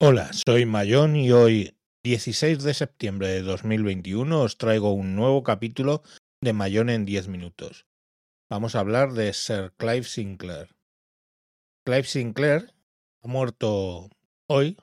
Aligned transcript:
Hola, 0.00 0.30
soy 0.32 0.64
Mayón 0.64 1.16
y 1.16 1.32
hoy, 1.32 1.76
16 2.04 2.62
de 2.62 2.72
septiembre 2.72 3.30
de 3.30 3.42
2021, 3.42 4.42
os 4.42 4.56
traigo 4.56 4.92
un 4.92 5.16
nuevo 5.16 5.42
capítulo 5.42 6.04
de 6.40 6.52
Mayón 6.52 6.88
en 6.88 7.04
10 7.04 7.26
minutos. 7.26 7.84
Vamos 8.48 8.76
a 8.76 8.78
hablar 8.78 9.12
de 9.14 9.32
Sir 9.32 9.72
Clive 9.76 10.04
Sinclair. 10.04 10.68
Clive 11.84 12.04
Sinclair 12.04 12.72
ha 13.24 13.26
muerto 13.26 14.08
hoy, 14.46 14.76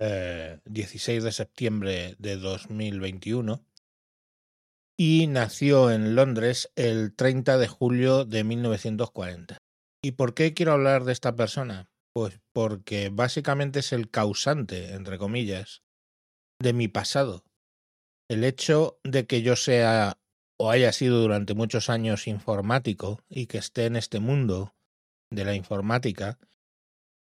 eh, 0.00 0.58
16 0.64 1.22
de 1.22 1.30
septiembre 1.30 2.16
de 2.18 2.36
2021, 2.36 3.64
y 4.98 5.28
nació 5.28 5.92
en 5.92 6.16
Londres 6.16 6.72
el 6.74 7.14
30 7.14 7.56
de 7.56 7.68
julio 7.68 8.24
de 8.24 8.42
1940. 8.42 9.58
¿Y 10.02 10.10
por 10.10 10.34
qué 10.34 10.54
quiero 10.54 10.72
hablar 10.72 11.04
de 11.04 11.12
esta 11.12 11.36
persona? 11.36 11.88
Pues 12.14 12.40
porque 12.52 13.10
básicamente 13.12 13.80
es 13.80 13.92
el 13.92 14.08
causante, 14.08 14.94
entre 14.94 15.18
comillas, 15.18 15.82
de 16.60 16.72
mi 16.72 16.86
pasado. 16.86 17.44
El 18.30 18.44
hecho 18.44 19.00
de 19.02 19.26
que 19.26 19.42
yo 19.42 19.56
sea 19.56 20.16
o 20.56 20.70
haya 20.70 20.92
sido 20.92 21.20
durante 21.20 21.54
muchos 21.54 21.90
años 21.90 22.28
informático 22.28 23.20
y 23.28 23.46
que 23.46 23.58
esté 23.58 23.86
en 23.86 23.96
este 23.96 24.20
mundo 24.20 24.74
de 25.30 25.44
la 25.44 25.54
informática 25.54 26.38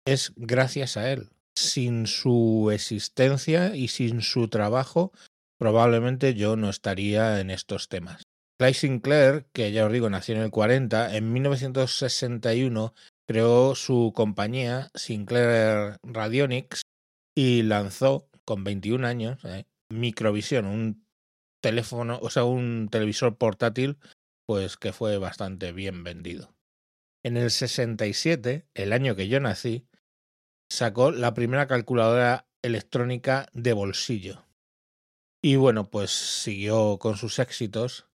es 0.05 0.33
gracias 0.37 0.97
a 0.97 1.13
él. 1.13 1.31
Sin 1.55 2.07
su 2.07 2.71
existencia 2.73 3.77
y 3.77 3.89
sin 3.89 4.21
su 4.21 4.49
trabajo, 4.49 5.13
probablemente 5.59 6.35
yo 6.35 6.57
no 6.57 6.69
estaría 6.69 7.41
en 7.41 7.51
estos 7.51 7.89
temas. 7.89 8.25
Clay 8.59 8.75
Sinclair, 8.75 9.47
que 9.53 9.71
ya 9.71 9.87
os 9.87 9.93
digo 9.93 10.11
nació 10.11 10.35
en 10.35 10.43
el 10.43 10.51
40, 10.51 11.17
en 11.17 11.33
1961 11.33 12.95
creó 13.27 13.75
su 13.75 14.13
compañía 14.15 14.91
Sinclair 14.95 15.97
Radionics 16.03 16.83
y 17.35 17.63
lanzó 17.63 18.29
con 18.45 18.65
21 18.65 19.07
años 19.07 19.45
eh, 19.45 19.65
un 19.91 21.07
teléfono, 21.63 22.19
o 22.21 22.31
sea, 22.31 22.45
un 22.45 22.89
televisor 22.91 23.37
portátil, 23.37 23.99
pues 24.47 24.77
que 24.77 24.93
fue 24.93 25.19
bastante 25.19 25.73
bien 25.73 26.05
vendido. 26.05 26.55
En 27.25 27.37
el 27.37 27.51
67, 27.51 28.67
el 28.75 28.93
año 28.93 29.15
que 29.15 29.29
yo 29.29 29.39
nací, 29.39 29.87
sacó 30.71 31.13
la 31.13 31.35
primera 31.35 31.69
calculadora 31.69 32.49
electrónica 32.63 33.47
de 33.53 33.73
bolsillo. 33.73 34.45
Y 35.41 35.57
bueno, 35.57 35.91
pues 35.91 36.11
siguió 36.11 36.99
con 36.99 37.17
sus 37.17 37.39
éxitos 37.39 38.09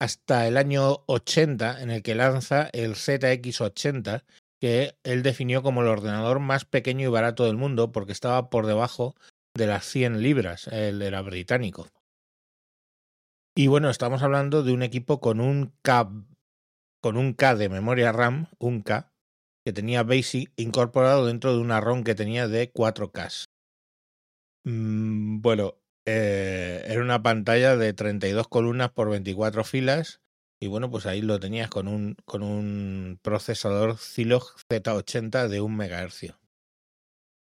hasta 0.00 0.48
el 0.48 0.56
año 0.56 1.04
80 1.06 1.82
en 1.82 1.90
el 1.90 2.02
que 2.02 2.14
lanza 2.14 2.70
el 2.72 2.94
ZX80, 2.94 4.24
que 4.58 4.96
él 5.04 5.22
definió 5.22 5.62
como 5.62 5.82
el 5.82 5.88
ordenador 5.88 6.40
más 6.40 6.64
pequeño 6.64 7.06
y 7.06 7.10
barato 7.10 7.44
del 7.44 7.56
mundo 7.56 7.92
porque 7.92 8.12
estaba 8.12 8.50
por 8.50 8.66
debajo 8.66 9.14
de 9.54 9.66
las 9.66 9.84
100 9.84 10.22
libras, 10.22 10.68
él 10.68 11.02
era 11.02 11.20
británico. 11.22 11.86
Y 13.54 13.66
bueno, 13.66 13.90
estamos 13.90 14.22
hablando 14.22 14.62
de 14.62 14.72
un 14.72 14.82
equipo 14.82 15.20
con 15.20 15.40
un 15.40 15.74
K, 15.82 16.10
con 17.02 17.16
un 17.16 17.34
K 17.34 17.56
de 17.56 17.68
memoria 17.68 18.10
RAM, 18.10 18.46
un 18.58 18.80
K, 18.82 19.12
que 19.66 19.72
tenía 19.72 20.02
BASIC 20.02 20.50
incorporado 20.56 21.26
dentro 21.26 21.52
de 21.52 21.60
una 21.60 21.80
ROM 21.80 22.04
que 22.04 22.14
tenía 22.14 22.48
de 22.48 22.72
4K. 22.72 23.44
Mm, 24.64 25.40
bueno, 25.40 25.79
eh, 26.06 26.84
era 26.86 27.02
una 27.02 27.22
pantalla 27.22 27.76
de 27.76 27.92
32 27.92 28.48
columnas 28.48 28.90
por 28.90 29.10
24 29.10 29.64
filas 29.64 30.20
y 30.62 30.66
bueno, 30.66 30.90
pues 30.90 31.06
ahí 31.06 31.22
lo 31.22 31.40
tenías 31.40 31.70
con 31.70 31.88
un, 31.88 32.16
con 32.26 32.42
un 32.42 33.18
procesador 33.22 33.96
Zilog 33.96 34.44
Z80 34.68 35.48
de 35.48 35.60
1 35.60 35.74
MHz. 35.74 36.34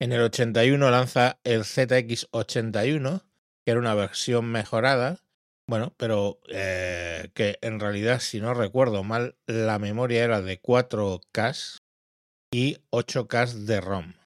En 0.00 0.12
el 0.12 0.22
81 0.22 0.90
lanza 0.90 1.40
el 1.44 1.62
ZX81, 1.62 3.22
que 3.64 3.70
era 3.70 3.80
una 3.80 3.94
versión 3.94 4.46
mejorada, 4.46 5.18
bueno, 5.68 5.92
pero 5.96 6.40
eh, 6.48 7.30
que 7.34 7.58
en 7.62 7.80
realidad, 7.80 8.20
si 8.20 8.40
no 8.40 8.54
recuerdo 8.54 9.04
mal, 9.04 9.36
la 9.46 9.78
memoria 9.78 10.24
era 10.24 10.40
de 10.40 10.60
4K 10.60 11.78
y 12.52 12.78
8K 12.90 13.52
de 13.52 13.80
ROM. 13.80 14.19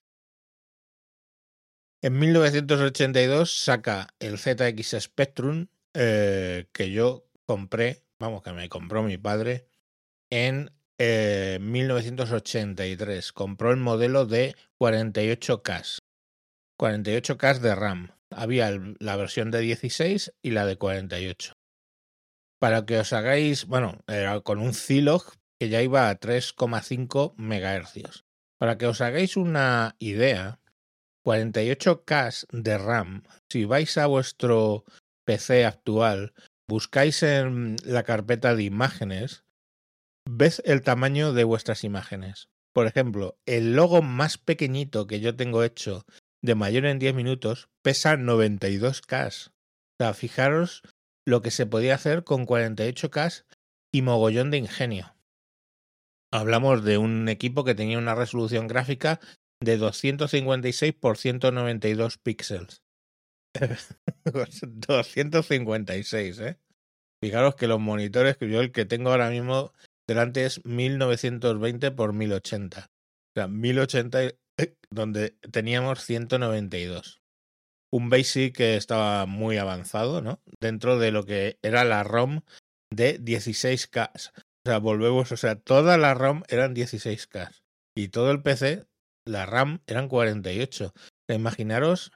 En 2.05 2.13
1982 2.19 3.63
saca 3.63 4.13
el 4.19 4.37
ZX 4.37 5.01
Spectrum 5.01 5.69
eh, 5.95 6.67
que 6.71 6.91
yo 6.91 7.25
compré, 7.47 8.03
vamos, 8.19 8.43
que 8.43 8.53
me 8.53 8.69
compró 8.69 9.01
mi 9.01 9.17
padre 9.17 9.65
en 10.29 10.69
1983. 10.99 13.27
Eh, 13.27 13.31
compró 13.33 13.71
el 13.71 13.77
modelo 13.77 14.27
de 14.27 14.55
48K. 14.79 15.97
48K 16.79 17.57
de 17.57 17.73
RAM. 17.73 18.11
Había 18.29 18.69
la 18.99 19.15
versión 19.15 19.49
de 19.49 19.61
16 19.61 20.31
y 20.43 20.51
la 20.51 20.67
de 20.67 20.77
48. 20.77 21.53
Para 22.59 22.85
que 22.85 22.99
os 22.99 23.13
hagáis, 23.13 23.65
bueno, 23.65 24.03
era 24.05 24.39
con 24.41 24.59
un 24.59 24.75
Zilog 24.75 25.23
que 25.59 25.69
ya 25.69 25.81
iba 25.81 26.11
a 26.11 26.19
3,5 26.19 27.33
MHz. 27.37 28.23
Para 28.59 28.77
que 28.77 28.85
os 28.85 29.01
hagáis 29.01 29.37
una 29.37 29.95
idea, 29.97 30.59
48K 31.25 32.47
de 32.51 32.77
RAM, 32.77 33.23
si 33.51 33.65
vais 33.65 33.97
a 33.97 34.05
vuestro 34.05 34.85
PC 35.25 35.65
actual, 35.65 36.33
buscáis 36.69 37.23
en 37.23 37.77
la 37.83 38.03
carpeta 38.03 38.55
de 38.55 38.63
imágenes, 38.63 39.43
ves 40.29 40.61
el 40.65 40.83
tamaño 40.83 41.33
de 41.33 41.43
vuestras 41.43 41.83
imágenes. 41.83 42.49
Por 42.73 42.87
ejemplo, 42.87 43.37
el 43.45 43.75
logo 43.75 44.01
más 44.01 44.37
pequeñito 44.37 45.07
que 45.07 45.19
yo 45.19 45.35
tengo 45.35 45.63
hecho 45.63 46.05
de 46.43 46.55
mayor 46.55 46.85
en 46.85 46.99
10 46.99 47.15
minutos 47.15 47.69
pesa 47.81 48.15
92K. 48.17 49.49
O 49.49 49.51
sea, 49.99 50.13
fijaros 50.13 50.83
lo 51.25 51.41
que 51.41 51.51
se 51.51 51.65
podía 51.65 51.95
hacer 51.95 52.23
con 52.23 52.45
48K 52.45 53.45
y 53.91 54.01
mogollón 54.01 54.51
de 54.51 54.57
ingenio. 54.57 55.15
Hablamos 56.31 56.83
de 56.83 56.97
un 56.97 57.29
equipo 57.29 57.63
que 57.63 57.75
tenía 57.75 57.97
una 57.97 58.13
resolución 58.13 58.67
gráfica 58.67 59.19
de 59.65 59.77
256 59.77 60.93
por 60.93 61.17
192 61.17 62.17
píxeles. 62.19 62.83
256, 64.23 66.39
¿eh? 66.39 66.57
Fijaros 67.21 67.55
que 67.55 67.67
los 67.67 67.79
monitores 67.79 68.37
que 68.37 68.49
yo 68.49 68.61
el 68.61 68.71
que 68.71 68.85
tengo 68.85 69.11
ahora 69.11 69.29
mismo 69.29 69.73
delante 70.07 70.45
es 70.45 70.63
1920 70.65 71.91
por 71.91 72.13
1080. 72.13 72.79
O 72.79 72.83
sea, 73.35 73.47
1080 73.47 74.23
eh, 74.23 74.35
donde 74.89 75.31
teníamos 75.51 76.03
192. 76.03 77.21
Un 77.91 78.09
BASIC 78.09 78.55
que 78.55 78.75
estaba 78.75 79.25
muy 79.25 79.57
avanzado, 79.57 80.21
¿no? 80.21 80.41
Dentro 80.59 80.99
de 80.99 81.11
lo 81.11 81.25
que 81.25 81.57
era 81.61 81.85
la 81.85 82.03
ROM 82.03 82.41
de 82.93 83.19
16K. 83.19 84.11
O 84.13 84.19
sea, 84.65 84.79
volvemos, 84.79 85.31
o 85.31 85.37
sea, 85.37 85.55
toda 85.55 85.97
la 85.97 86.13
ROM 86.13 86.43
eran 86.49 86.75
16K. 86.75 87.51
Y 87.95 88.09
todo 88.09 88.31
el 88.31 88.43
PC 88.43 88.85
la 89.25 89.45
RAM 89.45 89.81
eran 89.87 90.07
48. 90.07 90.93
Imaginaros 91.27 92.11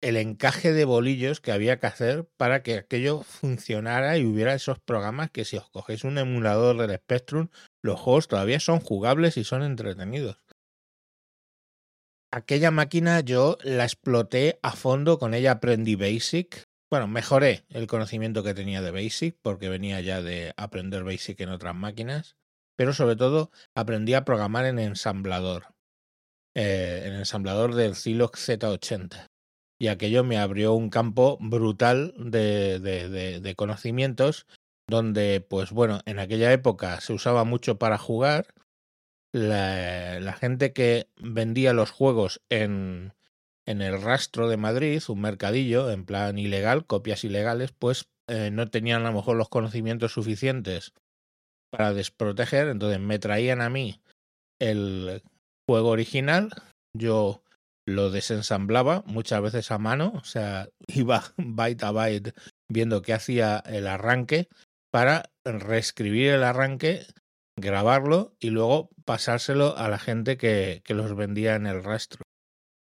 el 0.00 0.16
encaje 0.16 0.72
de 0.72 0.84
bolillos 0.84 1.40
que 1.40 1.52
había 1.52 1.78
que 1.78 1.86
hacer 1.86 2.28
para 2.36 2.62
que 2.62 2.78
aquello 2.78 3.22
funcionara 3.22 4.16
y 4.18 4.24
hubiera 4.24 4.54
esos 4.54 4.78
programas 4.80 5.30
que 5.30 5.44
si 5.44 5.56
os 5.56 5.68
cogéis 5.70 6.04
un 6.04 6.18
emulador 6.18 6.76
del 6.76 6.96
Spectrum, 6.96 7.48
los 7.82 8.00
juegos 8.00 8.28
todavía 8.28 8.60
son 8.60 8.80
jugables 8.80 9.36
y 9.36 9.44
son 9.44 9.62
entretenidos. 9.62 10.38
Aquella 12.32 12.70
máquina 12.70 13.20
yo 13.20 13.58
la 13.62 13.84
exploté 13.84 14.58
a 14.62 14.72
fondo, 14.72 15.18
con 15.18 15.34
ella 15.34 15.52
aprendí 15.52 15.96
Basic. 15.96 16.64
Bueno, 16.90 17.06
mejoré 17.06 17.64
el 17.68 17.86
conocimiento 17.86 18.42
que 18.42 18.54
tenía 18.54 18.80
de 18.80 18.90
Basic 18.90 19.36
porque 19.42 19.68
venía 19.68 20.00
ya 20.00 20.22
de 20.22 20.54
aprender 20.56 21.04
Basic 21.04 21.38
en 21.40 21.50
otras 21.50 21.74
máquinas, 21.74 22.36
pero 22.74 22.94
sobre 22.94 23.16
todo 23.16 23.50
aprendí 23.74 24.14
a 24.14 24.24
programar 24.24 24.64
en 24.64 24.78
ensamblador 24.78 25.74
eh, 26.54 27.02
el 27.06 27.14
ensamblador 27.14 27.74
del 27.74 27.96
Zilog 27.96 28.32
Z80. 28.32 29.26
Y 29.78 29.88
aquello 29.88 30.22
me 30.22 30.38
abrió 30.38 30.74
un 30.74 30.90
campo 30.90 31.38
brutal 31.40 32.14
de, 32.16 32.78
de, 32.78 33.54
conocimientos 33.56 34.46
donde, 34.86 35.40
pues 35.40 35.72
bueno, 35.72 36.00
en 36.06 36.18
aquella 36.18 36.52
época 36.52 37.00
se 37.00 37.12
usaba 37.12 37.44
mucho 37.44 37.78
para 37.78 37.98
jugar. 37.98 38.46
La, 39.34 40.20
la 40.20 40.34
gente 40.34 40.72
que 40.72 41.08
vendía 41.16 41.72
los 41.72 41.90
juegos 41.90 42.42
en, 42.50 43.14
en 43.66 43.80
el 43.80 44.00
rastro 44.00 44.48
de 44.48 44.56
Madrid, 44.56 45.02
un 45.08 45.20
mercadillo 45.20 45.90
en 45.90 46.04
plan 46.04 46.38
ilegal, 46.38 46.86
copias 46.86 47.24
ilegales, 47.24 47.72
pues 47.72 48.08
eh, 48.28 48.50
no 48.50 48.68
tenían 48.68 49.02
a 49.02 49.10
lo 49.10 49.16
mejor 49.16 49.36
los 49.36 49.48
conocimientos 49.48 50.12
suficientes 50.12 50.92
para 51.70 51.92
desproteger, 51.92 52.68
entonces 52.68 53.00
me 53.00 53.18
traían 53.18 53.60
a 53.60 53.70
mí 53.70 54.00
el 54.58 55.22
juego 55.68 55.90
original, 55.90 56.50
yo 56.96 57.42
lo 57.86 58.10
desensamblaba 58.10 59.02
muchas 59.06 59.42
veces 59.42 59.70
a 59.70 59.78
mano, 59.78 60.12
o 60.14 60.24
sea, 60.24 60.68
iba 60.88 61.22
byte 61.36 61.84
a 61.84 61.90
byte 61.90 62.34
viendo 62.70 63.02
qué 63.02 63.12
hacía 63.14 63.58
el 63.66 63.86
arranque 63.86 64.48
para 64.92 65.30
reescribir 65.44 66.30
el 66.30 66.44
arranque, 66.44 67.06
grabarlo 67.58 68.34
y 68.40 68.50
luego 68.50 68.90
pasárselo 69.04 69.76
a 69.76 69.88
la 69.88 69.98
gente 69.98 70.36
que, 70.36 70.82
que 70.84 70.94
los 70.94 71.14
vendía 71.16 71.54
en 71.54 71.66
el 71.66 71.82
rastro. 71.82 72.22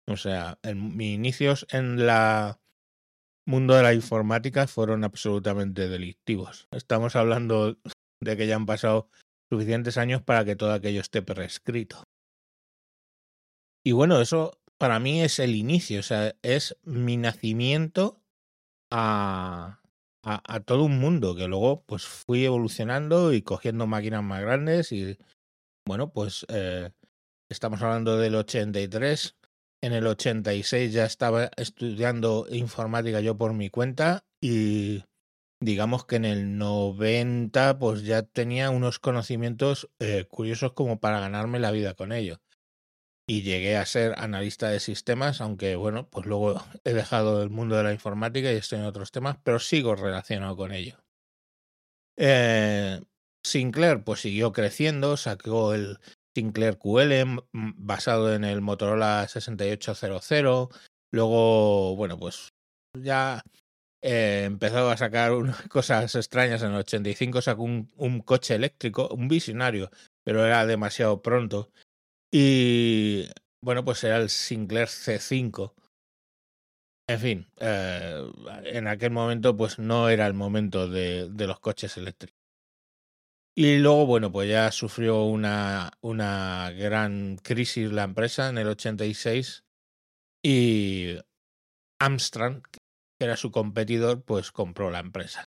O 0.09 0.17
sea, 0.17 0.59
en, 0.63 0.97
mis 0.97 1.15
inicios 1.15 1.67
en 1.71 2.07
la 2.07 2.59
mundo 3.49 3.75
de 3.75 3.83
la 3.83 3.95
informática 3.95 4.67
fueron 4.67 5.05
absolutamente 5.05 5.89
delictivos. 5.89 6.69
Estamos 6.71 7.17
hablando 7.17 7.79
de 8.21 8.37
que 8.37 8.47
ya 8.47 8.57
han 8.57 8.67
pasado 8.67 9.09
suficientes 9.51 9.97
años 9.97 10.23
para 10.23 10.45
que 10.45 10.55
todo 10.55 10.73
aquello 10.73 11.01
esté 11.01 11.23
prescrito. 11.23 12.05
Y 13.89 13.93
bueno, 13.93 14.21
eso 14.21 14.61
para 14.77 14.99
mí 15.01 15.23
es 15.23 15.39
el 15.39 15.57
inicio, 15.57 16.01
o 16.01 16.03
sea, 16.03 16.35
es 16.43 16.77
mi 16.85 17.17
nacimiento 17.17 18.21
a, 18.93 19.81
a, 20.23 20.61
todo 20.61 20.85
un 20.85 21.01
mundo 21.01 21.35
que 21.35 21.49
luego 21.49 21.85
pues 21.87 22.05
fui 22.05 22.45
evolucionando 22.45 23.33
y 23.33 23.41
cogiendo 23.41 23.87
máquinas 23.87 24.23
más 24.23 24.43
grandes 24.43 24.93
y 24.93 25.17
bueno, 25.87 26.13
pues 26.13 26.45
eh, 26.51 26.91
estamos 27.49 27.81
hablando 27.81 28.19
del 28.19 28.35
83. 28.35 29.39
En 29.83 29.95
el 29.95 30.07
86 30.07 30.93
ya 30.93 31.07
estaba 31.07 31.51
estudiando 31.57 32.47
informática 32.51 33.23
yo 33.23 33.39
por 33.39 33.55
mi 33.55 33.71
cuenta 33.71 34.27
y 34.39 35.03
digamos 35.63 36.05
que 36.05 36.17
en 36.17 36.27
el 36.27 36.59
90 36.59 37.79
pues 37.79 38.03
ya 38.03 38.21
tenía 38.23 38.69
unos 38.69 38.99
conocimientos 38.99 39.89
eh, 39.99 40.27
curiosos 40.29 40.75
como 40.75 41.01
para 41.01 41.21
ganarme 41.21 41.59
la 41.59 41.71
vida 41.71 41.95
con 41.95 42.13
ello. 42.13 42.39
Y 43.31 43.43
llegué 43.43 43.77
a 43.77 43.85
ser 43.85 44.15
analista 44.17 44.71
de 44.71 44.81
sistemas, 44.81 45.43
aunque 45.43 45.77
bueno, 45.77 46.09
pues 46.09 46.25
luego 46.25 46.65
he 46.85 46.95
dejado 46.95 47.43
el 47.43 47.51
mundo 47.51 47.77
de 47.77 47.83
la 47.83 47.93
informática 47.93 48.51
y 48.51 48.57
estoy 48.57 48.79
en 48.79 48.87
otros 48.87 49.13
temas, 49.13 49.37
pero 49.45 49.59
sigo 49.59 49.95
relacionado 49.95 50.57
con 50.57 50.73
ello. 50.73 50.97
Eh, 52.17 53.01
Sinclair 53.45 54.03
pues 54.03 54.21
siguió 54.21 54.53
creciendo, 54.53 55.17
sacó 55.17 55.75
el 55.75 55.99
Sinclair 56.35 56.79
QL 56.79 57.43
basado 57.53 58.35
en 58.35 58.45
el 58.45 58.63
Motorola 58.63 59.29
6800. 59.29 60.69
Luego, 61.13 61.97
bueno, 61.97 62.19
pues 62.19 62.49
ya 62.99 63.43
eh, 64.03 64.45
empezó 64.47 64.91
a 64.91 64.97
sacar 64.97 65.33
unas 65.33 65.63
cosas 65.69 66.15
extrañas. 66.15 66.63
En 66.63 66.71
el 66.71 66.79
85 66.79 67.43
sacó 67.43 67.63
un, 67.63 68.23
coche 68.25 68.55
eléctrico, 68.55 69.09
un 69.09 69.29
visionario, 69.29 69.91
pero 70.25 70.45
era 70.45 70.67
demasiado 70.67 71.23
pronto. 71.23 71.71
Y 72.31 73.27
bueno, 73.63 73.85
pues 73.85 74.05
era 74.05 74.19
el 74.19 74.29
Sinclair 74.29 74.89
C5. 74.89 75.75
En 77.09 77.21
fin, 77.21 77.47
eh, 77.57 78.23
en 78.65 78.87
aquel 78.87 79.11
momento 79.13 79.57
pues 79.57 79.79
no 79.79 80.11
era 80.11 80.27
el 80.27 80.35
momento 80.35 80.89
de, 80.89 81.29
de 81.31 81.47
los 81.47 81.59
coches 81.59 81.97
eléctricos. 81.97 82.39
Y 83.57 83.79
luego, 83.79 84.07
bueno, 84.07 84.31
pues 84.31 84.49
ya 84.49 84.71
sufrió 84.71 85.25
una, 85.25 85.91
una 86.01 86.71
gran 86.71 87.39
crisis 87.39 87.91
la 87.91 88.05
empresa 88.05 88.49
en 88.51 88.59
el 88.59 88.69
86 88.69 89.65
y 90.45 91.17
Amstrad, 92.01 92.63
que 92.63 92.79
era 93.19 93.37
su 93.37 93.51
competidor, 93.51 94.23
pues 94.23 94.53
compró 94.53 94.93
la 94.93 95.01
empresa. 95.01 95.47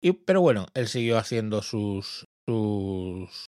Y, 0.00 0.12
pero 0.12 0.40
bueno, 0.40 0.66
él 0.74 0.86
siguió 0.86 1.18
haciendo 1.18 1.62
sus, 1.62 2.26
sus 2.46 3.45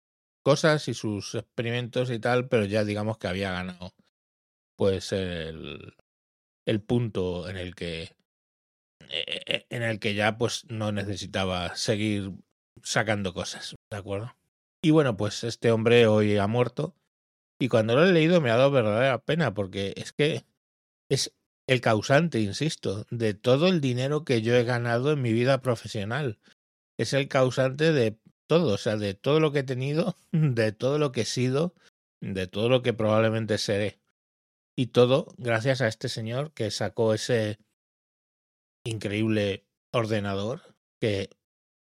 cosas 0.46 0.86
y 0.86 0.94
sus 0.94 1.34
experimentos 1.34 2.08
y 2.08 2.20
tal, 2.20 2.46
pero 2.46 2.66
ya 2.66 2.84
digamos 2.84 3.18
que 3.18 3.26
había 3.26 3.50
ganado 3.50 3.92
pues 4.76 5.10
el, 5.10 5.96
el 6.64 6.80
punto 6.80 7.48
en 7.48 7.56
el 7.56 7.74
que 7.74 8.14
e, 9.10 9.42
e, 9.44 9.66
en 9.70 9.82
el 9.82 9.98
que 9.98 10.14
ya 10.14 10.38
pues 10.38 10.64
no 10.68 10.92
necesitaba 10.92 11.74
seguir 11.74 12.30
sacando 12.80 13.34
cosas, 13.34 13.74
¿de 13.90 13.96
acuerdo? 13.96 14.36
Y 14.84 14.92
bueno, 14.92 15.16
pues 15.16 15.42
este 15.42 15.72
hombre 15.72 16.06
hoy 16.06 16.36
ha 16.36 16.46
muerto. 16.46 16.94
Y 17.58 17.66
cuando 17.66 17.96
lo 17.96 18.04
he 18.06 18.12
leído 18.12 18.40
me 18.40 18.52
ha 18.52 18.56
dado 18.56 18.70
verdadera 18.70 19.18
pena 19.18 19.52
porque 19.52 19.94
es 19.96 20.12
que 20.12 20.46
es 21.10 21.34
el 21.66 21.80
causante, 21.80 22.38
insisto, 22.38 23.04
de 23.10 23.34
todo 23.34 23.66
el 23.66 23.80
dinero 23.80 24.24
que 24.24 24.42
yo 24.42 24.54
he 24.54 24.62
ganado 24.62 25.10
en 25.10 25.22
mi 25.22 25.32
vida 25.32 25.60
profesional. 25.60 26.38
Es 26.98 27.14
el 27.14 27.26
causante 27.26 27.92
de 27.92 28.16
todo, 28.46 28.74
o 28.74 28.78
sea, 28.78 28.96
de 28.96 29.14
todo 29.14 29.40
lo 29.40 29.52
que 29.52 29.60
he 29.60 29.64
tenido, 29.64 30.16
de 30.32 30.72
todo 30.72 30.98
lo 30.98 31.12
que 31.12 31.22
he 31.22 31.26
sido, 31.26 31.74
de 32.20 32.46
todo 32.46 32.68
lo 32.68 32.82
que 32.82 32.92
probablemente 32.92 33.58
seré. 33.58 33.98
Y 34.76 34.88
todo 34.88 35.28
gracias 35.38 35.80
a 35.80 35.88
este 35.88 36.08
señor 36.08 36.52
que 36.52 36.70
sacó 36.70 37.14
ese 37.14 37.58
increíble 38.84 39.64
ordenador 39.92 40.62
que 41.00 41.30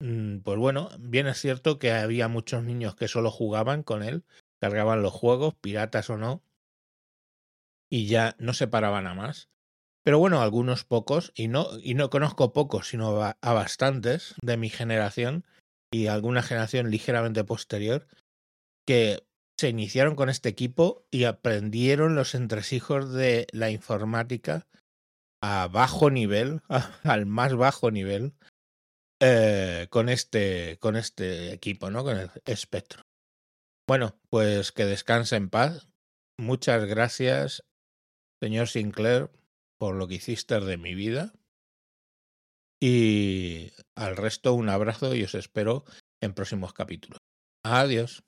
Mm, 0.01 0.39
pues 0.39 0.57
bueno, 0.57 0.89
bien 0.99 1.27
es 1.27 1.39
cierto 1.39 1.77
que 1.77 1.91
había 1.91 2.27
muchos 2.29 2.63
niños 2.63 2.95
que 2.95 3.07
solo 3.07 3.31
jugaban 3.31 3.83
con 3.83 4.01
él, 4.01 4.23
cargaban 4.59 5.01
los 5.01 5.13
juegos, 5.13 5.55
piratas 5.55 6.09
o 6.09 6.17
no, 6.17 6.41
y 7.89 8.07
ya 8.07 8.35
no 8.39 8.53
se 8.53 8.67
paraban 8.67 9.07
a 9.07 9.13
más. 9.13 9.49
Pero 10.03 10.19
bueno, 10.19 10.41
algunos 10.41 10.85
pocos, 10.85 11.33
y 11.35 11.49
no, 11.49 11.67
y 11.83 11.95
no 11.95 12.09
conozco 12.09 12.53
pocos, 12.53 12.87
sino 12.87 13.21
a, 13.21 13.35
bastantes 13.41 14.35
de 14.41 14.55
mi 14.55 14.69
generación 14.69 15.45
y 15.91 16.07
alguna 16.07 16.41
generación 16.41 16.91
ligeramente 16.91 17.43
posterior, 17.43 18.07
que 18.85 19.23
se 19.59 19.69
iniciaron 19.69 20.15
con 20.15 20.29
este 20.29 20.49
equipo 20.49 21.05
y 21.11 21.25
aprendieron 21.25 22.15
los 22.15 22.33
entresijos 22.33 23.11
de 23.11 23.47
la 23.51 23.71
informática 23.71 24.67
a 25.41 25.67
bajo 25.67 26.09
nivel, 26.09 26.61
al 27.03 27.25
más 27.25 27.55
bajo 27.55 27.91
nivel, 27.91 28.33
eh, 29.21 29.87
con, 29.89 30.09
este, 30.09 30.77
con 30.79 30.95
este 30.95 31.53
equipo, 31.53 31.89
¿no? 31.89 32.03
Con 32.03 32.17
el 32.17 32.29
espectro. 32.45 33.03
Bueno, 33.87 34.19
pues 34.29 34.71
que 34.71 34.85
descanse 34.85 35.35
en 35.35 35.49
paz. 35.49 35.89
Muchas 36.37 36.85
gracias, 36.85 37.65
señor 38.41 38.69
Sinclair, 38.69 39.29
por 39.77 39.95
lo 39.95 40.07
que 40.07 40.15
hiciste 40.15 40.59
de 40.59 40.77
mi 40.77 40.93
vida. 40.93 41.33
Y 42.81 43.71
al 43.95 44.15
resto 44.15 44.53
un 44.53 44.69
abrazo 44.69 45.15
y 45.15 45.23
os 45.23 45.35
espero 45.35 45.83
en 46.21 46.33
próximos 46.33 46.73
capítulos. 46.73 47.19
Adiós. 47.63 48.23